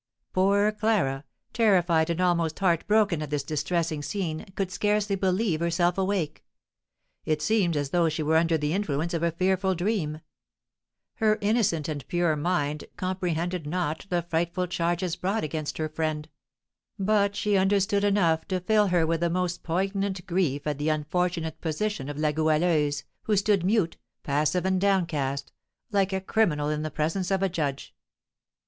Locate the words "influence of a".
8.73-9.29